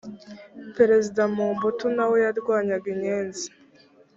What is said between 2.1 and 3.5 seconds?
yarwanyaga inyenzi.